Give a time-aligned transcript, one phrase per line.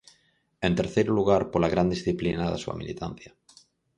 [0.67, 3.31] En terceiro lugar, pola gran disciplina da súa militancia.